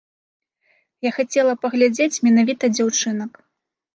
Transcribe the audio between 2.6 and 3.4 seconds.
дзяўчынак.